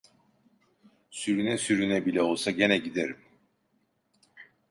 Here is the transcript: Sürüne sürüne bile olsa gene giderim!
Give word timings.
Sürüne 1.11 1.57
sürüne 1.57 2.05
bile 2.05 2.21
olsa 2.21 2.51
gene 2.51 2.77
giderim! 2.77 3.17